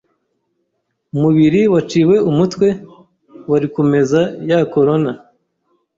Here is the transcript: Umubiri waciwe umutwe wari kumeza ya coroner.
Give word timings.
Umubiri 1.15 1.61
waciwe 1.73 2.15
umutwe 2.29 2.67
wari 3.49 3.67
kumeza 3.73 4.21
ya 4.49 4.59
coroner. 4.73 5.17